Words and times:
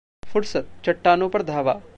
फुरसतः 0.23 0.81
चट्टानों 0.85 1.29
पर 1.29 1.41
धावा 1.43 1.81